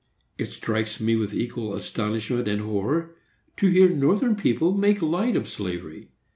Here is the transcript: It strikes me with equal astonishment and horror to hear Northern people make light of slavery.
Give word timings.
It 0.39 0.47
strikes 0.47 0.99
me 0.99 1.15
with 1.15 1.31
equal 1.31 1.75
astonishment 1.75 2.47
and 2.47 2.61
horror 2.61 3.13
to 3.57 3.67
hear 3.69 3.87
Northern 3.87 4.35
people 4.35 4.75
make 4.75 4.99
light 4.99 5.35
of 5.35 5.47
slavery. 5.47 6.09